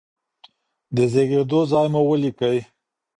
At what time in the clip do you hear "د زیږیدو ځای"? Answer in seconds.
0.95-1.87